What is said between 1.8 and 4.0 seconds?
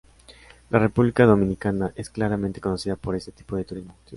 es claramente conocida por este tipo de turismo.